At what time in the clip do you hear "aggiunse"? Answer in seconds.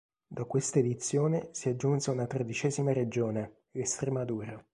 1.69-2.09